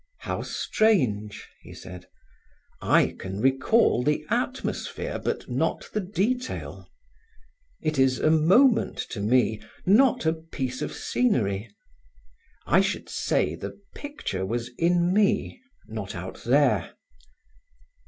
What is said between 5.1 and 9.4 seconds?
but not the detail. It is a moment to